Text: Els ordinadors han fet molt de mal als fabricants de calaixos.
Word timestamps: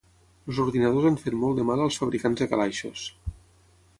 Els 0.51 0.59
ordinadors 0.63 1.05
han 1.09 1.19
fet 1.25 1.35
molt 1.43 1.61
de 1.61 1.67
mal 1.69 1.85
als 1.85 1.99
fabricants 2.03 2.43
de 2.45 2.49
calaixos. 2.55 3.07